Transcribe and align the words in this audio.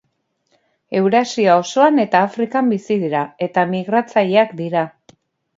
Eurasia 0.99 1.57
osoan 1.65 2.03
eta 2.05 2.21
Afrikan 2.29 2.71
bizi 2.75 2.97
dira 3.05 3.21
eta 3.49 3.67
migratzaileak 3.75 4.57
dira. 4.65 4.89